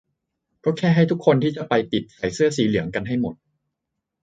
[0.63, 3.35] ก็แค่ให้ทุกคนที่จะไปปิดใส่เสื้อสีเหลืองกันให้หมด